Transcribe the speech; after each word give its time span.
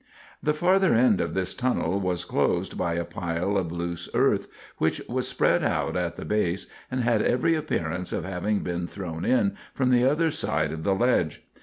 The 0.41 0.55
farther 0.55 0.95
end 0.95 1.21
of 1.21 1.35
this 1.35 1.53
tunnel 1.53 1.99
was 1.99 2.25
closed 2.25 2.75
by 2.75 2.95
a 2.95 3.05
pile 3.05 3.55
of 3.55 3.71
loose 3.71 4.09
earth, 4.15 4.47
which 4.77 4.99
was 5.07 5.27
spread 5.27 5.63
out 5.63 5.95
at 5.95 6.15
the 6.15 6.25
base, 6.25 6.65
and 6.89 7.01
had 7.01 7.21
every 7.21 7.53
appearance 7.53 8.11
of 8.11 8.23
having 8.25 8.61
been 8.61 8.87
thrown 8.87 9.25
in 9.25 9.55
from 9.75 9.89
the 9.91 10.03
other 10.05 10.31
side 10.31 10.71
of 10.71 10.81
the 10.81 10.95
ledge. 10.95 11.45